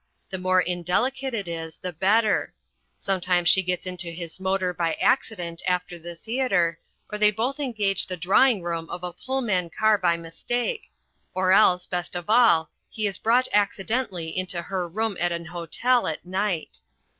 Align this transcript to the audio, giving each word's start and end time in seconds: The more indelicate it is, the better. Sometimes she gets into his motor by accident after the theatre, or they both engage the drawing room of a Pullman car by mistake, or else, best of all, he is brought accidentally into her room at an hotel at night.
The 0.31 0.39
more 0.39 0.61
indelicate 0.61 1.35
it 1.35 1.47
is, 1.47 1.77
the 1.77 1.93
better. 1.93 2.55
Sometimes 2.97 3.47
she 3.49 3.61
gets 3.61 3.85
into 3.85 4.09
his 4.09 4.39
motor 4.39 4.73
by 4.73 4.95
accident 4.95 5.61
after 5.67 5.99
the 5.99 6.15
theatre, 6.15 6.79
or 7.11 7.19
they 7.19 7.29
both 7.29 7.59
engage 7.59 8.07
the 8.07 8.17
drawing 8.17 8.63
room 8.63 8.89
of 8.89 9.03
a 9.03 9.13
Pullman 9.13 9.69
car 9.69 9.99
by 9.99 10.17
mistake, 10.17 10.89
or 11.35 11.51
else, 11.51 11.85
best 11.85 12.15
of 12.15 12.31
all, 12.31 12.71
he 12.89 13.05
is 13.05 13.19
brought 13.19 13.47
accidentally 13.53 14.35
into 14.35 14.59
her 14.63 14.89
room 14.89 15.17
at 15.19 15.31
an 15.31 15.45
hotel 15.45 16.07
at 16.07 16.25
night. 16.25 16.79